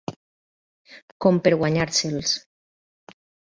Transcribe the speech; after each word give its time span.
Com 1.25 1.39
per 1.49 1.53
guanyar-se'ls. 1.61 2.35